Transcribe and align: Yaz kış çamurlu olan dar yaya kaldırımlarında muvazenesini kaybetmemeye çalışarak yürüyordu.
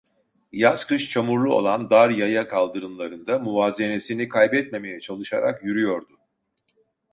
Yaz 0.51 0.85
kış 0.87 1.09
çamurlu 1.09 1.53
olan 1.55 1.89
dar 1.89 2.09
yaya 2.09 2.47
kaldırımlarında 2.47 3.39
muvazenesini 3.39 4.29
kaybetmemeye 4.29 4.99
çalışarak 4.99 5.63
yürüyordu. 5.63 6.13